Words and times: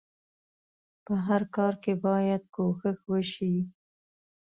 په 1.05 1.13
هر 1.25 1.41
کار 1.55 1.73
کې 1.83 1.93
بايد 2.05 2.43
کوښښ 2.55 2.99
وشئ. 3.11 3.55